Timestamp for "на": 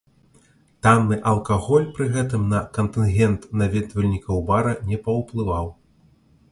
2.55-2.63